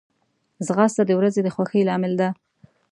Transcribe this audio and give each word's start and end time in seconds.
ځغاسته 0.67 1.03
د 1.05 1.11
ورځې 1.19 1.41
د 1.43 1.47
خوښۍ 1.55 1.81
لامل 1.89 2.13
ده 2.21 2.29